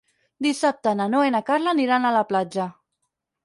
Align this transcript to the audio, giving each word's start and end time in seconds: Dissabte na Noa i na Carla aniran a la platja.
Dissabte 0.45 0.93
na 1.01 1.07
Noa 1.15 1.29
i 1.31 1.35
na 1.37 1.43
Carla 1.51 1.77
aniran 1.77 2.07
a 2.13 2.17
la 2.19 2.27
platja. 2.33 2.69